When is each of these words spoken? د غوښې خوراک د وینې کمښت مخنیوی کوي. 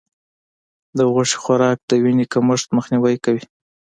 د 0.97 0.99
غوښې 1.13 1.37
خوراک 1.43 1.77
د 1.89 1.91
وینې 2.03 2.25
کمښت 2.33 2.67
مخنیوی 2.77 3.15
کوي. 3.25 3.43